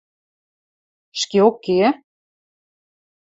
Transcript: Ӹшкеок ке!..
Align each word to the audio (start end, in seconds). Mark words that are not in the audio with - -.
Ӹшкеок 1.17 1.55
ке!.. 1.65 1.75